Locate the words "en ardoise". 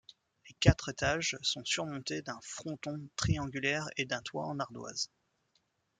4.47-5.11